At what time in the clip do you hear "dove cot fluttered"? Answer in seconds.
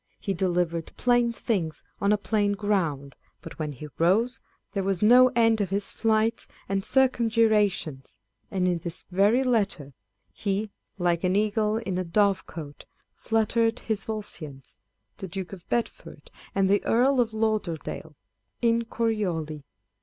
12.03-13.77